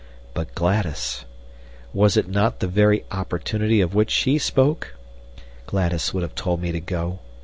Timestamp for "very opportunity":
2.67-3.81